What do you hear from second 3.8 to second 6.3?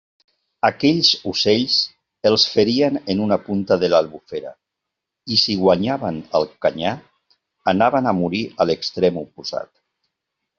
de l'Albufera, i si guanyaven